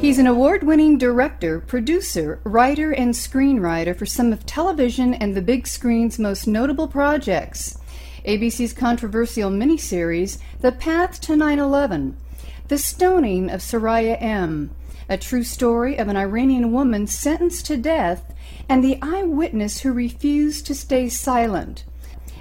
He's 0.00 0.18
an 0.18 0.26
award 0.26 0.62
winning 0.62 0.96
director, 0.96 1.60
producer, 1.60 2.40
writer, 2.42 2.90
and 2.90 3.12
screenwriter 3.12 3.94
for 3.94 4.06
some 4.06 4.32
of 4.32 4.46
television 4.46 5.12
and 5.12 5.34
the 5.34 5.42
big 5.42 5.66
screen's 5.66 6.18
most 6.18 6.46
notable 6.46 6.88
projects. 6.88 7.76
ABC's 8.26 8.72
controversial 8.72 9.50
miniseries, 9.50 10.38
The 10.62 10.72
Path 10.72 11.20
to 11.20 11.36
9 11.36 11.58
11, 11.58 12.16
The 12.68 12.78
Stoning 12.78 13.50
of 13.50 13.60
Soraya 13.60 14.16
M., 14.22 14.70
a 15.10 15.18
true 15.18 15.44
story 15.44 15.98
of 15.98 16.08
an 16.08 16.16
Iranian 16.16 16.72
woman 16.72 17.06
sentenced 17.06 17.66
to 17.66 17.76
death, 17.76 18.32
and 18.70 18.82
the 18.82 18.98
eyewitness 19.02 19.80
who 19.80 19.92
refused 19.92 20.64
to 20.64 20.74
stay 20.74 21.10
silent. 21.10 21.84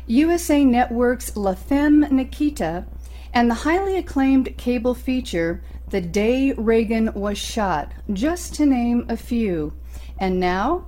USA 0.08 0.64
Network's 0.64 1.36
La 1.36 1.56
Femme 1.56 2.08
Nikita, 2.10 2.86
and 3.34 3.50
the 3.50 3.56
highly 3.56 3.98
acclaimed 3.98 4.58
cable 4.58 4.94
feature 4.94 5.62
the 5.90 6.02
day 6.02 6.54
Reagan 6.54 7.14
was 7.14 7.38
shot, 7.38 7.92
just 8.14 8.54
to 8.56 8.66
name 8.66 9.06
a 9.10 9.18
few. 9.18 9.74
And 10.20 10.40
now, 10.40 10.86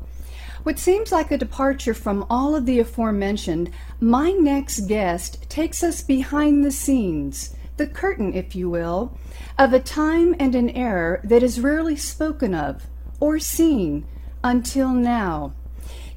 what 0.63 0.77
seems 0.77 1.11
like 1.11 1.31
a 1.31 1.37
departure 1.37 1.93
from 1.93 2.25
all 2.29 2.55
of 2.55 2.67
the 2.67 2.79
aforementioned, 2.79 3.71
my 3.99 4.31
next 4.31 4.81
guest 4.81 5.49
takes 5.49 5.83
us 5.83 6.03
behind 6.03 6.63
the 6.63 6.71
scenes, 6.71 7.55
the 7.77 7.87
curtain, 7.87 8.33
if 8.35 8.55
you 8.55 8.69
will, 8.69 9.17
of 9.57 9.73
a 9.73 9.79
time 9.79 10.35
and 10.39 10.53
an 10.53 10.69
era 10.69 11.19
that 11.23 11.41
is 11.41 11.59
rarely 11.59 11.95
spoken 11.95 12.53
of 12.53 12.85
or 13.19 13.39
seen 13.39 14.05
until 14.43 14.89
now. 14.89 15.53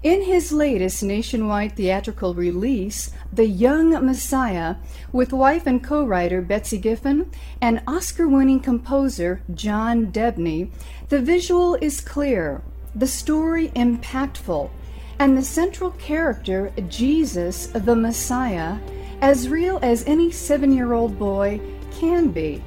In 0.05 0.21
his 0.21 0.53
latest 0.53 1.03
nationwide 1.03 1.77
theatrical 1.77 2.35
release, 2.35 3.11
The 3.33 3.47
Young 3.47 3.93
Messiah, 4.05 4.77
with 5.13 5.33
wife 5.33 5.67
and 5.67 5.83
co 5.83 6.05
writer 6.05 6.43
Betsy 6.43 6.77
Giffen 6.77 7.31
and 7.63 7.83
Oscar 7.87 8.29
winning 8.29 8.61
composer 8.61 9.41
John 9.55 10.13
Debney, 10.13 10.71
the 11.09 11.23
visual 11.23 11.77
is 11.77 12.03
clear, 12.03 12.61
the 12.95 13.07
story 13.07 13.69
impactful, 13.71 14.69
and 15.19 15.39
the 15.39 15.43
central 15.43 15.93
character, 15.93 16.71
Jesus 16.91 17.69
the 17.69 17.97
Messiah, 17.97 18.77
as 19.23 19.49
real 19.49 19.79
as 19.81 20.07
any 20.07 20.31
seven 20.31 20.71
year 20.77 20.93
old 20.93 21.19
boy 21.19 21.59
can 21.99 22.29
be. 22.29 22.63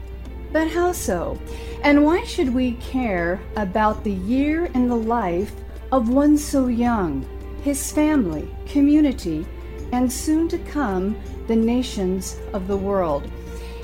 But 0.51 0.69
how 0.69 0.91
so? 0.91 1.39
And 1.83 2.03
why 2.03 2.23
should 2.23 2.51
we 2.51 2.71
care 2.77 3.39
about 3.55 4.03
the 4.03 4.13
year 4.13 4.65
in 4.73 4.89
the 4.89 4.95
life 4.95 5.53
of 5.91 6.09
one 6.09 6.37
so 6.37 6.67
young, 6.67 7.25
his 7.63 7.91
family, 7.91 8.53
community, 8.65 9.45
and 9.93 10.11
soon 10.11 10.47
to 10.49 10.57
come, 10.59 11.17
the 11.47 11.55
nations 11.55 12.37
of 12.53 12.67
the 12.67 12.75
world. 12.75 13.31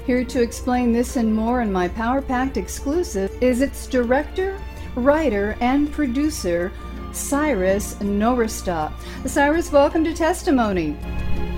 Here 0.06 0.26
to 0.26 0.42
explain 0.42 0.92
this 0.92 1.16
and 1.16 1.34
more 1.34 1.62
in 1.62 1.72
my 1.72 1.88
Power 1.88 2.22
Packed 2.22 2.58
exclusive 2.58 3.32
is 3.42 3.62
its 3.62 3.88
director, 3.88 4.60
writer, 4.96 5.56
and 5.62 5.90
producer, 5.92 6.74
Cyrus 7.14 7.96
Nowrasteh. 7.96 8.92
Cyrus, 9.26 9.72
welcome 9.72 10.04
to 10.04 10.14
Testimony. 10.14 10.98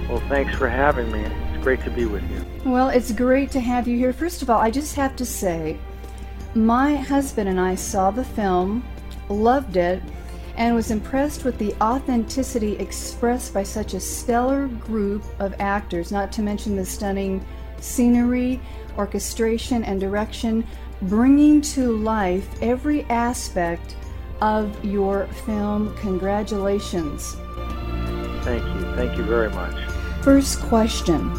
Well, 0.07 0.22
thanks 0.29 0.55
for 0.55 0.69
having 0.69 1.11
me. 1.11 1.22
It's 1.22 1.63
great 1.63 1.84
to 1.85 1.89
be 1.89 2.05
with 2.05 2.22
you. 2.29 2.45
Well, 2.69 2.89
it's 2.89 3.11
great 3.11 3.50
to 3.51 3.59
have 3.59 3.88
you 3.88 3.97
here. 3.97 4.13
First 4.13 4.44
of 4.44 4.51
all, 4.51 4.59
I 4.59 4.69
just 4.69 4.95
have 4.95 5.16
to 5.16 5.25
say, 5.25 5.79
my 6.53 6.95
husband 6.95 7.50
and 7.50 7.59
I 7.59 7.73
saw 7.73 8.11
the 8.11 8.23
film, 8.23 8.88
loved 9.28 9.75
it, 9.75 10.03
and 10.57 10.73
was 10.73 10.91
impressed 10.91 11.43
with 11.43 11.57
the 11.57 11.73
authenticity 11.81 12.73
expressed 12.77 13.53
by 13.53 13.63
such 13.63 13.93
a 13.93 13.99
stellar 13.99 14.67
group 14.67 15.23
of 15.39 15.53
actors, 15.59 16.11
not 16.11 16.31
to 16.33 16.41
mention 16.41 16.75
the 16.75 16.85
stunning 16.85 17.45
scenery, 17.79 18.61
orchestration, 18.97 19.83
and 19.83 19.99
direction, 19.99 20.66
bringing 21.03 21.61
to 21.61 21.97
life 21.97 22.47
every 22.61 23.03
aspect 23.05 23.95
of 24.41 24.83
your 24.83 25.27
film. 25.45 25.95
Congratulations. 25.97 27.35
Thank 28.43 28.63
you. 28.63 28.95
Thank 28.95 29.17
you 29.17 29.23
very 29.23 29.49
much. 29.49 29.75
First 30.23 30.61
question 30.61 31.29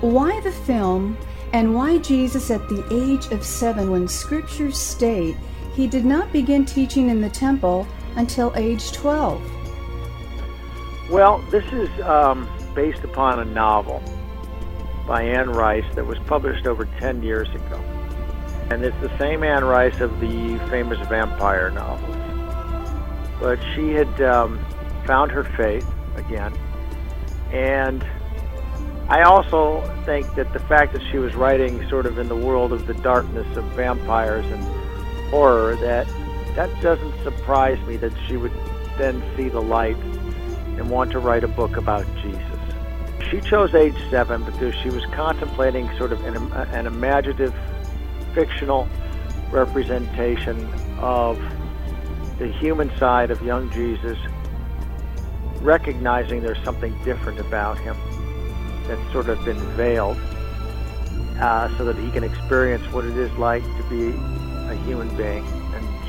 Why 0.00 0.40
the 0.40 0.52
film, 0.52 1.16
and 1.52 1.74
why 1.74 1.98
Jesus 1.98 2.50
at 2.50 2.66
the 2.68 2.84
age 2.90 3.32
of 3.32 3.44
seven 3.44 3.90
when 3.90 4.08
scriptures 4.08 4.78
state 4.78 5.36
he 5.74 5.86
did 5.86 6.04
not 6.04 6.32
begin 6.32 6.64
teaching 6.64 7.10
in 7.10 7.20
the 7.20 7.28
temple 7.28 7.86
until 8.16 8.52
age 8.56 8.92
12? 8.92 9.42
Well, 11.10 11.38
this 11.50 11.64
is 11.72 11.88
um, 12.00 12.48
based 12.74 13.04
upon 13.04 13.38
a 13.38 13.44
novel 13.44 14.02
by 15.06 15.22
Anne 15.22 15.50
Rice 15.50 15.84
that 15.94 16.04
was 16.04 16.18
published 16.26 16.66
over 16.66 16.84
10 16.98 17.22
years 17.22 17.48
ago. 17.50 17.76
And 18.70 18.84
it's 18.84 19.00
the 19.00 19.16
same 19.18 19.44
Anne 19.44 19.64
Rice 19.64 20.00
of 20.00 20.18
the 20.18 20.58
famous 20.68 20.98
vampire 21.06 21.70
novels. 21.70 22.16
But 23.38 23.60
she 23.74 23.92
had 23.92 24.20
um, 24.20 24.58
found 25.06 25.30
her 25.30 25.44
faith 25.44 25.88
again. 26.16 26.52
And 27.52 28.04
I 29.08 29.22
also 29.22 29.82
think 30.04 30.34
that 30.34 30.52
the 30.52 30.58
fact 30.58 30.92
that 30.94 31.02
she 31.12 31.18
was 31.18 31.36
writing 31.36 31.88
sort 31.88 32.06
of 32.06 32.18
in 32.18 32.28
the 32.28 32.36
world 32.36 32.72
of 32.72 32.88
the 32.88 32.94
darkness 32.94 33.56
of 33.56 33.64
vampires 33.74 34.44
and 34.46 34.64
horror, 35.30 35.76
that 35.76 36.08
that 36.56 36.70
doesn't 36.80 37.22
surprise 37.22 37.78
me 37.86 37.98
that 37.98 38.12
she 38.26 38.38
would 38.38 38.52
then 38.96 39.22
see 39.36 39.50
the 39.50 39.60
light 39.60 39.96
and 40.78 40.88
want 40.88 41.10
to 41.10 41.18
write 41.18 41.44
a 41.44 41.48
book 41.48 41.76
about 41.76 42.06
Jesus. 42.22 42.42
She 43.30 43.42
chose 43.42 43.74
age 43.74 43.96
seven 44.10 44.42
because 44.42 44.74
she 44.76 44.88
was 44.88 45.04
contemplating 45.12 45.86
sort 45.98 46.12
of 46.12 46.24
an, 46.24 46.36
an 46.52 46.86
imaginative, 46.86 47.54
fictional 48.34 48.88
representation 49.50 50.58
of 50.98 51.38
the 52.38 52.48
human 52.48 52.90
side 52.96 53.30
of 53.30 53.42
young 53.42 53.70
Jesus, 53.70 54.16
recognizing 55.60 56.40
there's 56.42 56.62
something 56.64 56.96
different 57.04 57.38
about 57.38 57.78
him 57.78 57.96
that's 58.86 59.12
sort 59.12 59.28
of 59.28 59.44
been 59.44 59.58
veiled 59.76 60.16
uh, 61.38 61.68
so 61.76 61.84
that 61.84 61.96
he 61.96 62.10
can 62.12 62.24
experience 62.24 62.84
what 62.92 63.04
it 63.04 63.16
is 63.18 63.30
like 63.32 63.62
to 63.62 63.82
be 63.90 64.08
a 64.70 64.74
human 64.86 65.14
being 65.18 65.44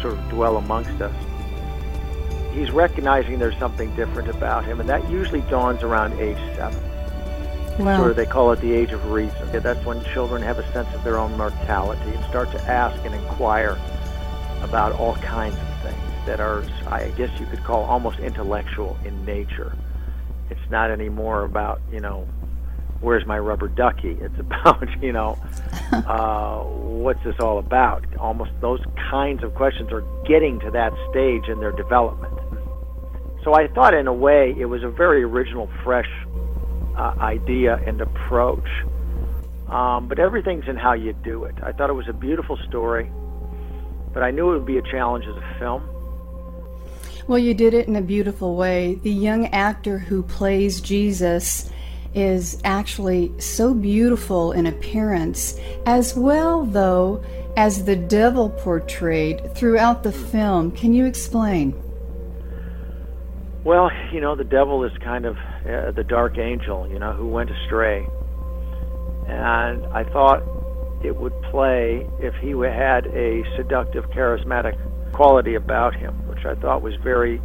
sort 0.01 0.13
of 0.13 0.29
dwell 0.29 0.57
amongst 0.57 1.01
us. 1.01 1.15
He's 2.53 2.71
recognizing 2.71 3.37
there's 3.39 3.57
something 3.57 3.95
different 3.95 4.29
about 4.29 4.65
him, 4.65 4.79
and 4.79 4.89
that 4.89 5.07
usually 5.09 5.41
dawns 5.41 5.83
around 5.83 6.19
age 6.19 6.37
seven. 6.55 6.81
Wow. 7.77 7.97
Sort 7.97 8.11
of 8.11 8.15
they 8.15 8.25
call 8.25 8.51
it 8.51 8.61
the 8.61 8.73
age 8.73 8.91
of 8.91 9.11
reason. 9.11 9.51
That's 9.51 9.85
when 9.85 10.03
children 10.05 10.41
have 10.41 10.57
a 10.57 10.71
sense 10.73 10.91
of 10.95 11.03
their 11.03 11.17
own 11.17 11.37
mortality 11.37 12.11
and 12.11 12.25
start 12.25 12.51
to 12.51 12.61
ask 12.63 13.03
and 13.05 13.13
inquire 13.13 13.77
about 14.63 14.93
all 14.93 15.15
kinds 15.17 15.55
of 15.55 15.81
things 15.83 16.25
that 16.25 16.39
are, 16.39 16.63
I 16.87 17.09
guess 17.09 17.39
you 17.39 17.45
could 17.45 17.63
call 17.63 17.83
almost 17.83 18.19
intellectual 18.19 18.97
in 19.05 19.23
nature. 19.25 19.75
It's 20.49 20.69
not 20.71 20.89
anymore 20.89 21.43
about, 21.43 21.79
you 21.91 21.99
know, 21.99 22.27
where's 23.01 23.25
my 23.25 23.39
rubber 23.39 23.67
ducky? 23.67 24.17
It's 24.21 24.39
about, 24.39 25.01
you 25.01 25.11
know, 25.11 25.37
uh, 25.91 26.63
what's 26.63 27.23
this 27.23 27.35
all 27.39 27.59
about? 27.59 28.03
Almost 28.17 28.51
those 28.61 28.81
kinds 29.09 29.43
of 29.43 29.55
questions 29.55 29.91
are 29.91 30.03
getting 30.25 30.59
to 30.61 30.71
that 30.71 30.93
stage 31.09 31.47
in 31.47 31.59
their 31.59 31.71
development. 31.71 32.33
So 33.43 33.53
I 33.53 33.67
thought, 33.67 33.93
in 33.93 34.07
a 34.07 34.13
way, 34.13 34.53
it 34.57 34.65
was 34.65 34.83
a 34.83 34.89
very 34.89 35.23
original, 35.23 35.69
fresh 35.83 36.09
uh, 36.97 37.13
idea 37.19 37.75
and 37.85 38.01
approach. 38.01 38.67
Um, 39.69 40.07
but 40.07 40.19
everything's 40.19 40.67
in 40.67 40.75
how 40.77 40.93
you 40.93 41.13
do 41.13 41.43
it. 41.45 41.55
I 41.61 41.71
thought 41.71 41.89
it 41.89 41.93
was 41.93 42.07
a 42.07 42.13
beautiful 42.13 42.57
story, 42.67 43.09
but 44.13 44.23
I 44.23 44.31
knew 44.31 44.51
it 44.51 44.57
would 44.57 44.65
be 44.65 44.77
a 44.77 44.81
challenge 44.81 45.25
as 45.25 45.35
a 45.35 45.59
film. 45.59 45.87
Well, 47.27 47.39
you 47.39 47.53
did 47.53 47.73
it 47.73 47.87
in 47.87 47.95
a 47.97 48.01
beautiful 48.01 48.55
way. 48.55 48.95
The 48.95 49.11
young 49.11 49.47
actor 49.47 49.99
who 49.99 50.23
plays 50.23 50.79
Jesus 50.79 51.69
is 52.13 52.59
actually 52.63 53.31
so 53.39 53.73
beautiful 53.73 54.51
in 54.51 54.65
appearance, 54.65 55.59
as 55.85 56.15
well, 56.15 56.65
though, 56.65 57.23
as 57.55 57.85
the 57.85 57.95
devil 57.95 58.49
portrayed 58.49 59.55
throughout 59.55 60.03
the 60.03 60.11
film. 60.11 60.71
Can 60.71 60.93
you 60.93 61.05
explain? 61.05 61.73
Well, 63.63 63.91
you 64.11 64.21
know, 64.21 64.35
the 64.35 64.43
devil 64.43 64.83
is 64.83 64.91
kind 64.99 65.25
of 65.25 65.37
uh, 65.37 65.91
the 65.91 66.03
dark 66.03 66.37
angel, 66.37 66.87
you 66.87 66.99
know, 66.99 67.13
who 67.13 67.27
went 67.27 67.49
astray. 67.49 68.07
And 69.27 69.85
I 69.87 70.03
thought 70.05 70.41
it 71.03 71.15
would 71.15 71.39
play 71.43 72.07
if 72.19 72.33
he 72.35 72.51
had 72.51 73.07
a 73.07 73.43
seductive, 73.55 74.09
charismatic 74.11 74.77
quality 75.11 75.55
about 75.55 75.95
him, 75.95 76.13
which 76.27 76.45
I 76.45 76.55
thought 76.55 76.81
was 76.81 76.95
very 77.03 77.41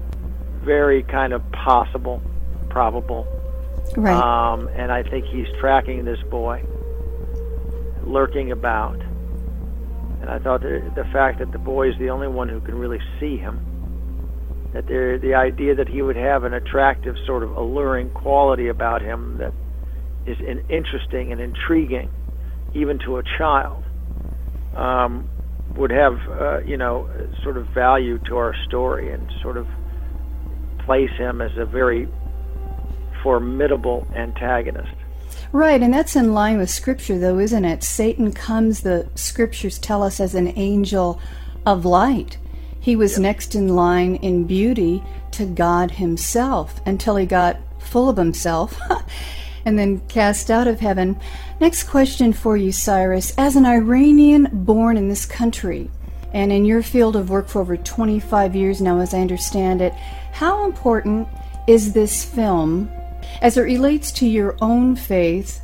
very 0.63 1.03
kind 1.03 1.33
of 1.33 1.43
possible, 1.53 2.23
probable. 2.71 3.27
Right. 3.97 4.15
Um, 4.15 4.69
and 4.69 4.91
I 4.91 5.03
think 5.03 5.27
he's 5.27 5.47
tracking 5.61 6.05
this 6.05 6.21
boy, 6.31 6.65
lurking 8.05 8.53
about. 8.53 9.01
And 10.21 10.31
I 10.31 10.39
thought 10.39 10.63
the 10.63 11.07
fact 11.13 11.41
that 11.41 11.53
the 11.53 11.59
boy 11.59 11.91
is 11.91 11.99
the 11.99 12.11
only 12.11 12.29
one 12.29 12.49
who 12.49 12.61
can 12.61 12.77
really 12.77 13.01
see 13.19 13.37
him, 13.37 13.61
that 14.73 14.87
there, 14.87 15.19
the 15.19 15.35
idea 15.35 15.75
that 15.75 15.89
he 15.89 16.01
would 16.01 16.17
have 16.17 16.45
an 16.45 16.55
attractive, 16.55 17.17
sort 17.27 17.43
of 17.43 17.57
alluring 17.57 18.11
quality 18.11 18.69
about 18.69 19.03
him 19.03 19.39
that 19.39 19.53
is 20.27 20.39
in, 20.41 20.61
interesting 20.71 21.33
and 21.33 21.41
intriguing, 21.41 22.09
even 22.73 22.99
to 23.01 23.19
a 23.19 23.23
child, 23.37 23.83
um, 24.77 25.29
would 25.77 25.91
have, 25.91 26.19
uh, 26.31 26.59
you 26.61 26.77
know, 26.77 27.11
sort 27.43 27.57
of 27.57 27.67
value 27.69 28.19
to 28.21 28.37
our 28.37 28.55
story 28.69 29.13
and 29.13 29.31
sort 29.43 29.57
of 29.57 29.67
place 30.87 31.11
him 31.19 31.41
as 31.41 31.51
a 31.59 31.65
very 31.67 32.07
formidable 33.23 34.07
antagonist. 34.15 34.93
Right, 35.53 35.83
and 35.83 35.93
that's 35.93 36.17
in 36.17 36.33
line 36.33 36.59
with 36.59 36.71
Scripture, 36.71 37.19
though, 37.19 37.39
isn't 37.39 37.65
it? 37.65 37.83
Satan 37.83 38.33
comes, 38.33 38.81
the 38.81 39.09
Scriptures 39.15 39.79
tell 39.79 40.03
us, 40.03 40.19
as 40.19 40.35
an 40.35 40.53
angel 40.57 41.21
of 41.67 41.85
light. 41.85 42.39
He 42.81 42.97
was 42.97 43.19
next 43.19 43.55
in 43.55 43.69
line 43.69 44.17
in 44.17 44.45
beauty 44.45 45.03
to 45.33 45.47
God 45.47 45.93
Himself 45.93 46.81
until 46.87 47.17
he 47.17 47.27
got 47.27 47.59
full 47.79 48.09
of 48.09 48.17
himself 48.17 48.81
and 49.65 49.79
then 49.79 50.01
cast 50.09 50.51
out 50.51 50.67
of 50.67 50.81
heaven. 50.81 51.21
Next 51.61 51.85
question 51.85 52.33
for 52.33 52.57
you, 52.57 52.73
Cyrus. 52.73 53.35
As 53.37 53.57
an 53.57 53.67
Iranian 53.67 54.49
born 54.53 54.97
in 54.97 55.09
this 55.09 55.27
country, 55.27 55.91
and 56.33 56.51
in 56.51 56.65
your 56.65 56.83
field 56.83 57.15
of 57.15 57.29
work 57.29 57.49
for 57.49 57.61
over 57.61 57.77
25 57.77 58.57
years 58.57 58.81
now, 58.81 59.01
as 59.01 59.13
I 59.13 59.21
understand 59.21 59.83
it, 59.83 59.93
how 60.33 60.65
important 60.65 61.29
is 61.69 61.93
this 61.93 62.25
film 62.25 62.91
as 63.43 63.57
it 63.57 63.63
relates 63.63 64.13
to 64.13 64.27
your 64.27 64.57
own 64.63 64.95
faith 64.95 65.61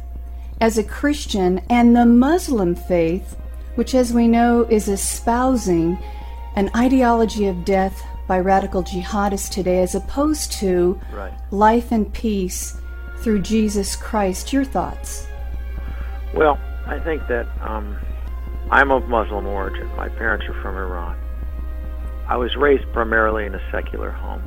as 0.61 0.77
a 0.77 0.85
Christian 0.85 1.61
and 1.71 1.95
the 1.95 2.05
Muslim 2.05 2.75
faith, 2.75 3.37
which, 3.77 3.95
as 3.95 4.13
we 4.13 4.27
know, 4.27 4.67
is 4.69 4.89
espousing 4.89 5.97
an 6.57 6.69
ideology 6.75 7.47
of 7.47 7.65
death 7.65 8.05
by 8.27 8.41
radical 8.41 8.83
jihadists 8.83 9.49
today, 9.49 9.81
as 9.81 9.95
opposed 9.95 10.51
to 10.53 11.01
Right. 11.13 11.33
life 11.53 11.93
and 11.93 12.13
peace 12.13 12.77
through 13.21 13.43
Jesus 13.43 13.95
Christ. 13.95 14.53
Your 14.53 14.65
thoughts? 14.65 15.29
Well, 16.35 16.59
I 16.85 16.99
think 16.99 17.27
that 17.29 17.47
um, 17.63 17.97
I'm 18.73 18.91
of 18.91 19.09
Muslim 19.09 19.47
origin. 19.47 19.87
My 19.97 20.09
parents 20.09 20.47
are 20.49 20.61
from 20.63 20.77
Iran. 20.77 21.17
I 22.27 22.37
was 22.37 22.55
raised 22.57 22.93
primarily 22.93 23.47
in 23.47 23.55
a 23.55 23.71
secular 23.71 24.11
home. 24.11 24.43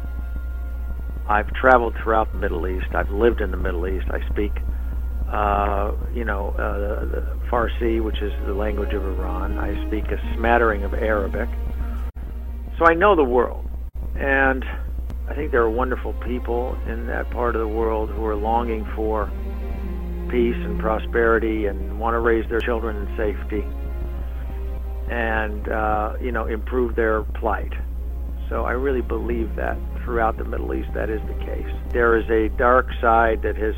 I've 1.27 1.51
traveled 1.53 1.95
throughout 2.03 2.31
the 2.31 2.37
Middle 2.37 2.67
East. 2.67 2.87
I've 2.93 3.09
lived 3.09 3.41
in 3.41 3.51
the 3.51 3.57
Middle 3.57 3.87
East. 3.87 4.07
I 4.09 4.27
speak, 4.29 4.51
uh, 5.31 5.91
you 6.13 6.25
know, 6.25 6.49
uh, 6.51 7.49
Farsi, 7.49 8.03
which 8.03 8.21
is 8.21 8.33
the 8.45 8.53
language 8.53 8.93
of 8.93 9.03
Iran. 9.03 9.57
I 9.57 9.87
speak 9.87 10.05
a 10.11 10.35
smattering 10.35 10.83
of 10.83 10.93
Arabic. 10.93 11.49
So 12.77 12.85
I 12.85 12.93
know 12.93 13.15
the 13.15 13.23
world. 13.23 13.67
And 14.15 14.65
I 15.29 15.33
think 15.35 15.51
there 15.51 15.61
are 15.61 15.69
wonderful 15.69 16.13
people 16.25 16.77
in 16.87 17.07
that 17.07 17.29
part 17.31 17.55
of 17.55 17.61
the 17.61 17.67
world 17.67 18.09
who 18.09 18.25
are 18.25 18.35
longing 18.35 18.85
for 18.95 19.31
peace 20.29 20.55
and 20.55 20.79
prosperity 20.79 21.67
and 21.67 21.99
want 21.99 22.13
to 22.13 22.19
raise 22.19 22.47
their 22.49 22.59
children 22.59 22.95
in 22.95 23.17
safety 23.17 23.65
and 25.11 25.67
uh, 25.67 26.13
you 26.21 26.31
know 26.31 26.47
improve 26.47 26.95
their 26.95 27.23
plight. 27.23 27.73
So 28.49 28.63
I 28.63 28.71
really 28.71 29.01
believe 29.01 29.55
that 29.55 29.77
throughout 30.03 30.37
the 30.37 30.43
Middle 30.43 30.73
East 30.73 30.93
that 30.93 31.09
is 31.09 31.21
the 31.27 31.45
case. 31.45 31.67
There 31.89 32.17
is 32.17 32.29
a 32.29 32.49
dark 32.57 32.87
side 32.99 33.41
that 33.43 33.55
has 33.57 33.75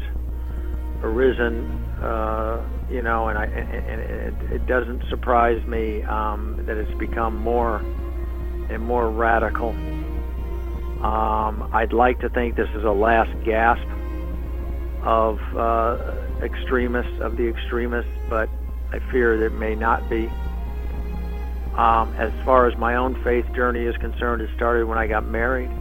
arisen, 1.01 1.69
uh, 2.01 2.65
you 2.89 3.01
know, 3.01 3.27
and 3.27 3.37
I 3.37 3.45
and, 3.45 4.01
it, 4.01 4.51
it 4.51 4.65
doesn't 4.65 5.03
surprise 5.09 5.65
me 5.65 6.03
um, 6.03 6.63
that 6.65 6.77
it's 6.77 6.97
become 6.97 7.37
more 7.37 7.77
and 8.69 8.81
more 8.81 9.09
radical. 9.09 9.69
Um, 11.03 11.69
I'd 11.73 11.91
like 11.91 12.19
to 12.21 12.29
think 12.29 12.55
this 12.55 12.69
is 12.69 12.83
a 12.83 12.91
last 12.91 13.31
gasp 13.43 13.85
of 15.01 15.39
uh, 15.55 16.15
extremists, 16.41 17.19
of 17.19 17.35
the 17.35 17.47
extremists, 17.47 18.11
but 18.29 18.49
I 18.91 18.99
fear 19.11 19.37
that 19.37 19.47
it 19.47 19.53
may 19.53 19.75
not 19.75 20.09
be. 20.09 20.27
Um, 21.75 22.13
as 22.17 22.31
far 22.45 22.67
as 22.67 22.77
my 22.77 22.95
own 22.95 23.21
faith 23.23 23.51
journey 23.53 23.85
is 23.85 23.97
concerned, 23.97 24.41
it 24.41 24.49
started 24.55 24.85
when 24.85 24.97
I 24.97 25.07
got 25.07 25.25
married 25.25 25.71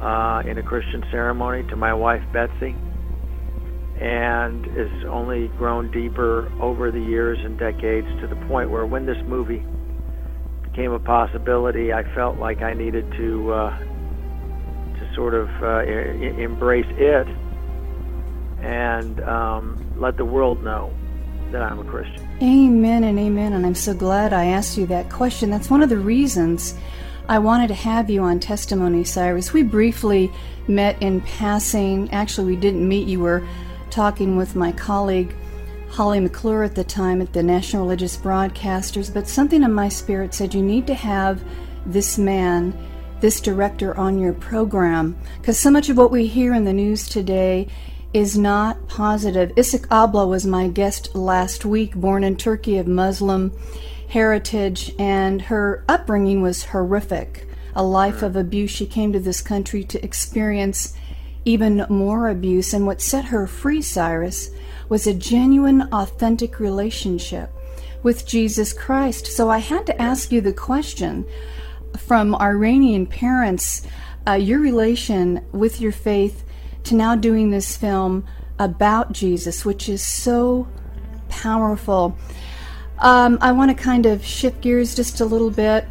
uh, 0.00 0.42
in 0.46 0.58
a 0.58 0.62
Christian 0.62 1.04
ceremony 1.10 1.68
to 1.70 1.76
my 1.76 1.92
wife 1.92 2.22
Betsy, 2.32 2.74
and 4.00 4.64
has 4.66 5.04
only 5.06 5.48
grown 5.58 5.90
deeper 5.90 6.52
over 6.60 6.90
the 6.90 7.00
years 7.00 7.38
and 7.44 7.58
decades 7.58 8.06
to 8.20 8.26
the 8.26 8.36
point 8.46 8.70
where 8.70 8.86
when 8.86 9.06
this 9.06 9.18
movie 9.26 9.64
became 10.62 10.92
a 10.92 11.00
possibility, 11.00 11.92
I 11.92 12.04
felt 12.14 12.38
like 12.38 12.62
I 12.62 12.74
needed 12.74 13.10
to 13.12 13.52
uh, 13.52 13.78
to 13.78 15.14
sort 15.14 15.34
of 15.34 15.48
uh, 15.62 15.80
embrace 15.80 16.86
it 16.90 17.26
and 18.60 19.20
um, 19.20 19.92
let 19.96 20.16
the 20.16 20.24
world 20.24 20.62
know 20.62 20.92
that 21.52 21.62
I'm 21.62 21.78
a 21.78 21.84
Christian. 21.84 22.28
Amen 22.42 23.04
and 23.04 23.18
amen. 23.18 23.52
And 23.52 23.64
I'm 23.64 23.74
so 23.74 23.94
glad 23.94 24.32
I 24.32 24.46
asked 24.46 24.76
you 24.76 24.86
that 24.86 25.10
question. 25.10 25.50
That's 25.50 25.70
one 25.70 25.82
of 25.82 25.88
the 25.88 25.98
reasons 25.98 26.74
I 27.30 27.38
wanted 27.38 27.68
to 27.68 27.74
have 27.74 28.08
you 28.08 28.22
on 28.22 28.40
Testimony, 28.40 29.04
Cyrus. 29.04 29.52
We 29.52 29.62
briefly 29.62 30.32
met 30.66 31.00
in 31.02 31.20
passing. 31.20 32.10
Actually, 32.10 32.46
we 32.46 32.56
didn't 32.56 32.88
meet. 32.88 33.06
You 33.06 33.20
were 33.20 33.46
talking 33.90 34.38
with 34.38 34.56
my 34.56 34.72
colleague, 34.72 35.34
Holly 35.90 36.20
McClure, 36.20 36.62
at 36.62 36.74
the 36.74 36.84
time 36.84 37.20
at 37.20 37.34
the 37.34 37.42
National 37.42 37.82
Religious 37.82 38.16
Broadcasters. 38.16 39.12
But 39.12 39.28
something 39.28 39.62
in 39.62 39.74
my 39.74 39.90
spirit 39.90 40.32
said 40.32 40.54
you 40.54 40.62
need 40.62 40.86
to 40.86 40.94
have 40.94 41.44
this 41.84 42.16
man, 42.16 42.74
this 43.20 43.42
director 43.42 43.94
on 43.98 44.18
your 44.18 44.32
program. 44.32 45.14
Because 45.36 45.58
so 45.58 45.70
much 45.70 45.90
of 45.90 45.98
what 45.98 46.10
we 46.10 46.26
hear 46.26 46.54
in 46.54 46.64
the 46.64 46.72
news 46.72 47.10
today 47.10 47.68
is 48.14 48.38
not 48.38 48.88
positive. 48.88 49.52
Isaac 49.58 49.86
Abla 49.90 50.26
was 50.26 50.46
my 50.46 50.68
guest 50.68 51.14
last 51.14 51.66
week, 51.66 51.94
born 51.94 52.24
in 52.24 52.36
Turkey 52.36 52.78
of 52.78 52.86
Muslim 52.86 53.52
heritage, 54.08 54.92
and 54.98 55.42
her 55.42 55.84
upbringing 55.88 56.42
was 56.42 56.66
horrific. 56.66 57.46
A 57.74 57.82
life 57.82 58.22
of 58.22 58.34
abuse. 58.34 58.70
She 58.70 58.86
came 58.86 59.12
to 59.12 59.20
this 59.20 59.40
country 59.40 59.84
to 59.84 60.02
experience 60.04 60.94
even 61.44 61.86
more 61.88 62.28
abuse, 62.28 62.74
and 62.74 62.86
what 62.86 63.00
set 63.00 63.26
her 63.26 63.46
free, 63.46 63.80
Cyrus, 63.80 64.50
was 64.88 65.06
a 65.06 65.14
genuine, 65.14 65.82
authentic 65.92 66.58
relationship 66.58 67.50
with 68.02 68.26
Jesus 68.26 68.72
Christ. 68.72 69.26
So 69.26 69.48
I 69.48 69.58
had 69.58 69.86
to 69.86 70.00
ask 70.00 70.32
you 70.32 70.40
the 70.40 70.52
question 70.52 71.26
from 71.96 72.34
Iranian 72.34 73.06
parents 73.06 73.86
uh, 74.26 74.32
your 74.32 74.60
relation 74.60 75.44
with 75.52 75.80
your 75.80 75.92
faith 75.92 76.44
to 76.84 76.94
now 76.94 77.14
doing 77.14 77.50
this 77.50 77.76
film 77.76 78.26
about 78.58 79.12
Jesus, 79.12 79.64
which 79.64 79.88
is 79.88 80.02
so 80.02 80.68
powerful. 81.28 82.16
Um, 83.00 83.38
I 83.40 83.52
want 83.52 83.70
to 83.76 83.80
kind 83.80 84.06
of 84.06 84.24
shift 84.24 84.60
gears 84.60 84.94
just 84.94 85.20
a 85.20 85.24
little 85.24 85.50
bit. 85.50 85.86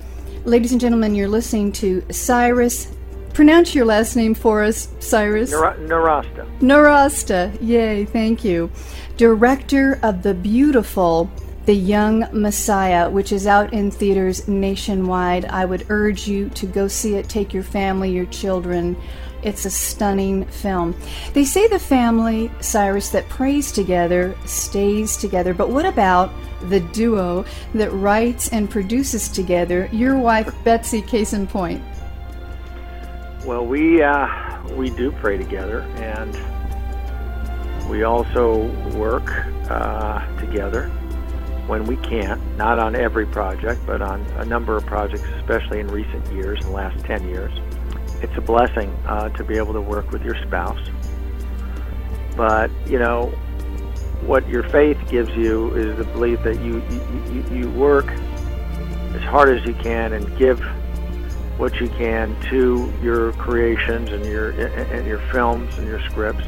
Ladies 0.45 0.71
and 0.71 0.81
gentlemen, 0.81 1.15
you're 1.15 1.27
listening 1.27 1.71
to 1.73 2.03
Cyrus. 2.11 2.93
Pronounce 3.33 3.75
your 3.75 3.85
last 3.85 4.15
name 4.15 4.33
for 4.33 4.63
us, 4.63 4.89
Cyrus. 4.99 5.53
Narasta. 5.53 6.59
Narasta. 6.59 7.57
Yay, 7.61 8.05
thank 8.05 8.43
you. 8.43 8.71
Director 9.15 9.99
of 10.03 10.23
the 10.23 10.33
beautiful 10.33 11.29
The 11.65 11.75
Young 11.75 12.27
Messiah, 12.31 13.09
which 13.09 13.31
is 13.31 13.45
out 13.45 13.73
in 13.73 13.91
theaters 13.91 14.47
nationwide. 14.47 15.45
I 15.45 15.65
would 15.65 15.85
urge 15.89 16.27
you 16.27 16.49
to 16.49 16.65
go 16.65 16.87
see 16.87 17.15
it. 17.15 17.29
Take 17.29 17.53
your 17.53 17.63
family, 17.63 18.11
your 18.11 18.25
children. 18.25 18.97
It's 19.43 19.65
a 19.65 19.69
stunning 19.69 20.45
film. 20.45 20.95
They 21.33 21.45
say 21.45 21.67
the 21.67 21.79
family, 21.79 22.51
Cyrus, 22.59 23.09
that 23.09 23.29
prays 23.29 23.71
together 23.71 24.35
stays 24.45 25.17
together. 25.17 25.53
But 25.53 25.69
what 25.69 25.85
about 25.85 26.31
the 26.69 26.79
duo 26.79 27.45
that 27.73 27.91
writes 27.93 28.49
and 28.49 28.69
produces 28.69 29.29
together? 29.29 29.89
Your 29.91 30.17
wife, 30.17 30.53
Betsy, 30.63 31.01
case 31.01 31.33
in 31.33 31.47
point. 31.47 31.83
Well, 33.45 33.65
we 33.65 34.01
uh, 34.01 34.27
we 34.75 34.89
do 34.89 35.11
pray 35.11 35.37
together, 35.37 35.81
and 35.97 36.35
we 37.89 38.03
also 38.03 38.65
work 38.97 39.31
uh, 39.69 40.25
together 40.39 40.89
when 41.67 41.85
we 41.85 41.95
can. 41.97 42.41
Not 42.57 42.79
on 42.79 42.95
every 42.95 43.25
project, 43.25 43.81
but 43.85 44.01
on 44.01 44.21
a 44.37 44.45
number 44.45 44.75
of 44.75 44.85
projects, 44.85 45.23
especially 45.39 45.79
in 45.79 45.87
recent 45.87 46.25
years, 46.33 46.59
in 46.61 46.67
the 46.67 46.73
last 46.73 46.99
ten 47.05 47.27
years. 47.29 47.53
It's 48.21 48.35
a 48.35 48.41
blessing 48.41 48.89
uh, 49.05 49.29
to 49.29 49.43
be 49.43 49.57
able 49.57 49.73
to 49.73 49.81
work 49.81 50.11
with 50.11 50.23
your 50.23 50.35
spouse. 50.43 50.79
But 52.35 52.71
you 52.87 52.99
know, 52.99 53.27
what 54.21 54.47
your 54.49 54.63
faith 54.63 54.97
gives 55.09 55.29
you 55.35 55.73
is 55.75 55.97
the 55.97 56.03
belief 56.03 56.41
that 56.43 56.59
you 56.61 56.83
you, 57.31 57.43
you, 57.51 57.69
work 57.71 58.07
as 58.07 59.21
hard 59.23 59.49
as 59.49 59.65
you 59.65 59.73
can 59.75 60.13
and 60.13 60.37
give 60.37 60.59
what 61.57 61.79
you 61.79 61.89
can 61.89 62.39
to 62.49 62.91
your 63.01 63.33
creations 63.33 64.11
and 64.11 64.25
your 64.25 64.51
and 64.51 65.07
your 65.07 65.19
films 65.31 65.77
and 65.77 65.87
your 65.87 66.01
scripts. 66.09 66.45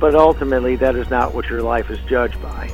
But 0.00 0.14
ultimately, 0.14 0.76
that 0.76 0.96
is 0.96 1.08
not 1.08 1.34
what 1.34 1.46
your 1.48 1.62
life 1.62 1.90
is 1.90 1.98
judged 2.08 2.40
by. 2.42 2.70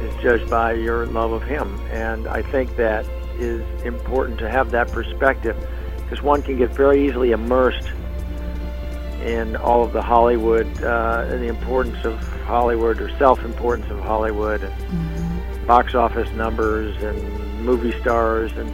It's 0.00 0.22
judged 0.22 0.50
by 0.50 0.72
your 0.72 1.06
love 1.06 1.32
of 1.32 1.42
Him, 1.42 1.80
and 1.90 2.26
I 2.26 2.42
think 2.42 2.76
that 2.76 3.06
is 3.38 3.62
important 3.82 4.38
to 4.40 4.50
have 4.50 4.70
that 4.72 4.90
perspective 4.90 5.56
because 6.08 6.22
one 6.22 6.40
can 6.42 6.56
get 6.56 6.70
very 6.70 7.06
easily 7.06 7.32
immersed 7.32 7.88
in 9.24 9.56
all 9.56 9.82
of 9.82 9.92
the 9.92 10.02
Hollywood 10.02 10.66
uh, 10.84 11.26
and 11.28 11.42
the 11.42 11.48
importance 11.48 12.04
of 12.04 12.16
Hollywood 12.44 13.00
or 13.00 13.10
self-importance 13.18 13.90
of 13.90 13.98
Hollywood 13.98 14.62
and 14.62 14.72
mm-hmm. 14.72 15.66
box 15.66 15.96
office 15.96 16.30
numbers 16.32 16.96
and 17.02 17.64
movie 17.64 17.98
stars 18.00 18.52
and 18.52 18.70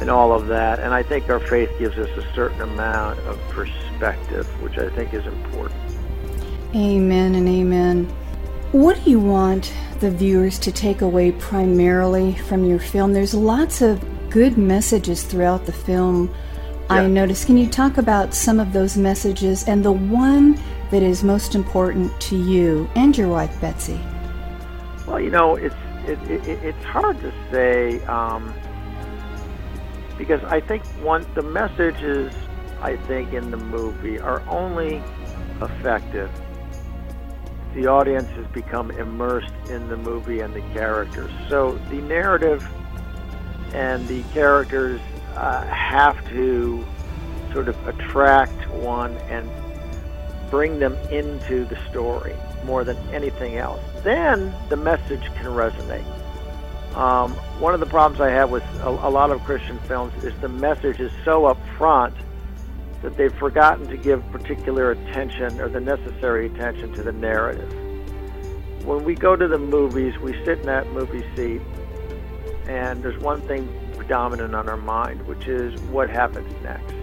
and 0.00 0.08
all 0.08 0.32
of 0.32 0.46
that. 0.46 0.78
And 0.78 0.94
I 0.94 1.02
think 1.02 1.28
our 1.28 1.38
faith 1.38 1.70
gives 1.78 1.98
us 1.98 2.08
a 2.16 2.34
certain 2.34 2.62
amount 2.62 3.18
of 3.20 3.38
perspective, 3.50 4.46
which 4.62 4.78
I 4.78 4.88
think 4.90 5.12
is 5.12 5.26
important. 5.26 5.78
Amen 6.74 7.34
and 7.34 7.46
amen. 7.46 8.04
What 8.72 9.02
do 9.04 9.10
you 9.10 9.20
want 9.20 9.72
the 9.98 10.10
viewers 10.10 10.58
to 10.60 10.72
take 10.72 11.02
away 11.02 11.32
primarily 11.32 12.34
from 12.34 12.64
your 12.64 12.78
film? 12.78 13.12
There's 13.12 13.34
lots 13.34 13.82
of 13.82 14.02
good 14.30 14.56
messages 14.56 15.22
throughout 15.22 15.66
the 15.66 15.72
film. 15.72 16.32
Yeah. 16.88 16.96
I 16.96 17.06
noticed. 17.06 17.46
Can 17.46 17.56
you 17.56 17.68
talk 17.68 17.98
about 17.98 18.34
some 18.34 18.58
of 18.58 18.72
those 18.72 18.96
messages 18.96 19.64
and 19.68 19.84
the 19.84 19.92
one 19.92 20.58
that 20.90 21.02
is 21.02 21.22
most 21.22 21.54
important 21.54 22.18
to 22.22 22.36
you 22.36 22.88
and 22.94 23.16
your 23.16 23.28
wife 23.28 23.60
Betsy? 23.60 24.00
Well, 25.06 25.20
you 25.20 25.30
know, 25.30 25.56
it's 25.56 25.74
it, 26.06 26.18
it, 26.30 26.64
it's 26.64 26.84
hard 26.84 27.20
to 27.20 27.32
say. 27.50 28.02
Um, 28.04 28.54
because 30.18 30.42
I 30.44 30.60
think 30.60 30.84
one 31.02 31.26
the 31.34 31.42
messages 31.42 32.34
I 32.80 32.96
think 32.96 33.32
in 33.32 33.50
the 33.50 33.56
movie 33.56 34.18
are 34.18 34.42
only 34.48 35.02
effective 35.62 36.30
the 37.74 37.86
audience 37.86 38.28
has 38.30 38.46
become 38.48 38.90
immersed 38.90 39.52
in 39.68 39.88
the 39.88 39.96
movie 39.96 40.40
and 40.40 40.52
the 40.54 40.60
characters. 40.74 41.30
So 41.48 41.78
the 41.88 42.00
narrative 42.02 42.68
and 43.74 44.06
the 44.08 44.22
characters 44.34 45.00
uh, 45.36 45.64
have 45.66 46.28
to 46.30 46.84
sort 47.52 47.68
of 47.68 47.88
attract 47.88 48.68
one 48.70 49.16
and 49.28 49.48
bring 50.50 50.78
them 50.78 50.94
into 51.10 51.64
the 51.64 51.78
story 51.88 52.34
more 52.64 52.84
than 52.84 52.96
anything 53.10 53.56
else. 53.56 53.80
Then 54.02 54.54
the 54.68 54.76
message 54.76 55.24
can 55.36 55.46
resonate. 55.46 56.04
Um, 56.94 57.32
one 57.60 57.72
of 57.72 57.80
the 57.80 57.86
problems 57.86 58.20
I 58.20 58.30
have 58.30 58.50
with 58.50 58.64
a, 58.80 58.88
a, 58.88 59.10
lot 59.10 59.30
of 59.30 59.40
Christian 59.44 59.78
films 59.80 60.12
is 60.24 60.34
the 60.40 60.48
message 60.48 60.98
is 60.98 61.12
so 61.24 61.42
upfront 61.42 62.12
that 63.02 63.16
they've 63.16 63.34
forgotten 63.34 63.86
to 63.88 63.96
give 63.96 64.28
particular 64.32 64.90
attention 64.90 65.60
or 65.60 65.68
the 65.68 65.80
necessary 65.80 66.46
attention 66.46 66.92
to 66.94 67.02
the 67.02 67.12
narrative. 67.12 67.72
When 68.84 69.04
we 69.04 69.14
go 69.14 69.36
to 69.36 69.46
the 69.46 69.58
movies, 69.58 70.18
we 70.18 70.32
sit 70.44 70.58
in 70.60 70.66
that 70.66 70.88
movie 70.88 71.24
seat, 71.36 71.60
and 72.66 73.02
there's 73.02 73.18
one 73.18 73.40
thing 73.42 73.68
predominant 73.96 74.54
on 74.54 74.68
our 74.68 74.76
mind, 74.76 75.26
which 75.26 75.46
is 75.46 75.80
what 75.82 76.08
happens 76.10 76.50
next. 76.62 76.94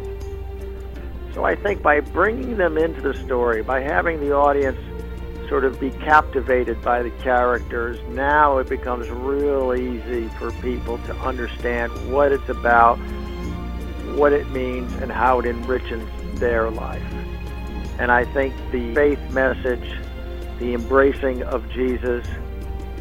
So 1.33 1.43
I 1.43 1.55
think 1.55 1.83
by 1.83 1.99
bringing 1.99 2.57
them 2.57 2.77
into 2.77 3.01
the 3.01 3.13
story, 3.13 3.61
by 3.61 3.81
having 3.81 4.19
the 4.19 4.33
audience 4.33 4.79
sort 5.47 5.63
of 5.63 5.79
be 5.79 5.91
captivated 5.91 6.81
by 6.81 7.03
the 7.03 7.11
characters, 7.11 7.99
now 8.09 8.57
it 8.57 8.67
becomes 8.67 9.09
real 9.09 9.73
easy 9.73 10.27
for 10.39 10.51
people 10.53 10.97
to 10.99 11.15
understand 11.17 11.91
what 12.11 12.31
it's 12.31 12.49
about, 12.49 12.97
what 14.15 14.33
it 14.33 14.49
means, 14.49 14.91
and 14.95 15.11
how 15.11 15.39
it 15.39 15.45
enriches 15.45 16.03
their 16.39 16.69
life. 16.69 17.03
And 17.99 18.11
I 18.11 18.25
think 18.25 18.53
the 18.71 18.93
faith 18.93 19.21
message, 19.31 19.99
the 20.59 20.73
embracing 20.73 21.43
of 21.43 21.69
Jesus, 21.69 22.27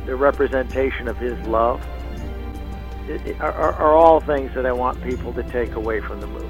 the 0.04 0.14
representation 0.14 1.08
of 1.08 1.16
his 1.16 1.38
love, 1.46 1.84
are, 3.40 3.52
are 3.52 3.94
all 3.94 4.20
things 4.20 4.54
that 4.54 4.66
I 4.66 4.72
want 4.72 5.02
people 5.02 5.32
to 5.34 5.42
take 5.44 5.74
away 5.74 6.00
from 6.00 6.20
the 6.20 6.26
movie. 6.26 6.46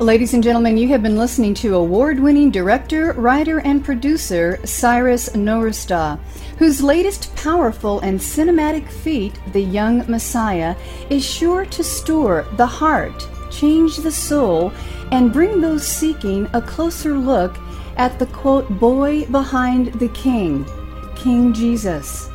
Ladies 0.00 0.34
and 0.34 0.42
gentlemen, 0.42 0.78
you 0.78 0.88
have 0.88 1.02
been 1.02 1.18
listening 1.18 1.54
to 1.54 1.76
award 1.76 2.18
winning 2.18 2.50
director, 2.50 3.12
writer, 3.12 3.60
and 3.60 3.84
producer 3.84 4.58
Cyrus 4.64 5.28
Nowrasteh, 5.30 6.18
whose 6.58 6.82
latest 6.82 7.36
powerful 7.36 8.00
and 8.00 8.18
cinematic 8.18 8.88
feat, 8.88 9.38
The 9.52 9.62
Young 9.62 9.98
Messiah, 10.10 10.74
is 11.10 11.24
sure 11.24 11.66
to 11.66 11.84
stir 11.84 12.42
the 12.56 12.66
heart, 12.66 13.28
change 13.50 13.98
the 13.98 14.10
soul, 14.10 14.72
and 15.12 15.32
bring 15.32 15.60
those 15.60 15.86
seeking 15.86 16.48
a 16.52 16.62
closer 16.62 17.14
look 17.14 17.56
at 17.96 18.18
the 18.18 18.26
quote, 18.26 18.68
boy 18.80 19.26
behind 19.26 19.92
the 20.00 20.08
king, 20.08 20.66
King 21.14 21.52
Jesus. 21.52 22.31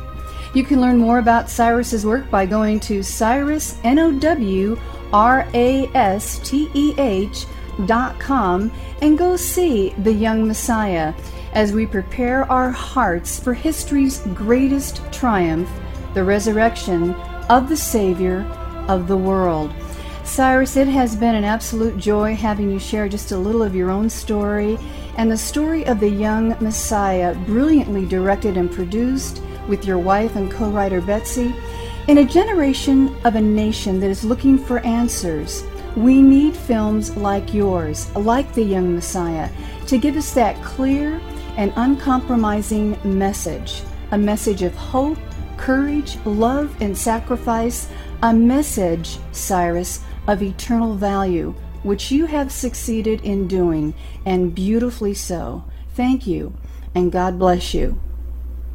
You 0.58 0.64
can 0.64 0.80
learn 0.80 0.98
more 0.98 1.20
about 1.20 1.48
Cyrus's 1.48 2.04
work 2.04 2.28
by 2.32 2.44
going 2.44 2.80
to 2.80 3.00
Cyrus, 3.04 3.78
N 3.84 4.00
O 4.00 4.10
W 4.10 4.76
R 5.12 5.46
A 5.54 5.86
S 5.94 6.40
T 6.40 6.68
E 6.74 6.94
H 6.98 7.46
com 8.18 8.72
and 9.00 9.16
go 9.16 9.36
see 9.36 9.90
The 9.98 10.12
Young 10.12 10.48
Messiah 10.48 11.14
as 11.52 11.72
we 11.72 11.86
prepare 11.86 12.42
our 12.50 12.72
hearts 12.72 13.38
for 13.38 13.54
history's 13.54 14.18
greatest 14.34 15.00
triumph, 15.12 15.70
the 16.14 16.24
resurrection 16.24 17.14
of 17.48 17.68
the 17.68 17.76
Savior 17.76 18.40
of 18.88 19.06
the 19.06 19.16
world. 19.16 19.72
Cyrus, 20.24 20.76
it 20.76 20.88
has 20.88 21.14
been 21.14 21.36
an 21.36 21.44
absolute 21.44 21.98
joy 21.98 22.34
having 22.34 22.68
you 22.68 22.80
share 22.80 23.08
just 23.08 23.30
a 23.30 23.38
little 23.38 23.62
of 23.62 23.76
your 23.76 23.92
own 23.92 24.10
story 24.10 24.76
and 25.18 25.30
the 25.30 25.36
story 25.36 25.86
of 25.86 26.00
the 26.00 26.10
young 26.10 26.48
Messiah, 26.60 27.36
brilliantly 27.46 28.06
directed 28.06 28.56
and 28.56 28.72
produced 28.72 29.40
with 29.68 29.86
your 29.86 29.98
wife 29.98 30.36
and 30.36 30.50
co 30.50 30.70
writer 30.70 31.00
Betsy, 31.00 31.54
in 32.08 32.18
a 32.18 32.24
generation 32.24 33.14
of 33.24 33.36
a 33.36 33.40
nation 33.40 34.00
that 34.00 34.10
is 34.10 34.24
looking 34.24 34.58
for 34.58 34.78
answers 34.80 35.64
we 35.98 36.22
need 36.22 36.56
films 36.56 37.16
like 37.16 37.52
yours, 37.52 38.14
like 38.14 38.54
The 38.54 38.62
Young 38.62 38.94
Messiah, 38.94 39.50
to 39.86 39.98
give 39.98 40.16
us 40.16 40.32
that 40.34 40.62
clear 40.62 41.20
and 41.56 41.72
uncompromising 41.76 42.96
message 43.04 43.82
a 44.10 44.16
message 44.16 44.62
of 44.62 44.74
hope, 44.74 45.18
courage, 45.58 46.16
love, 46.24 46.74
and 46.80 46.96
sacrifice, 46.96 47.90
a 48.22 48.32
message, 48.32 49.18
Cyrus, 49.32 50.00
of 50.26 50.42
eternal 50.42 50.94
value, 50.94 51.54
which 51.82 52.10
you 52.10 52.24
have 52.24 52.50
succeeded 52.50 53.20
in 53.20 53.46
doing, 53.46 53.92
and 54.24 54.54
beautifully 54.54 55.12
so. 55.12 55.62
Thank 55.92 56.26
you, 56.26 56.54
and 56.94 57.12
God 57.12 57.38
bless 57.38 57.74
you. 57.74 58.00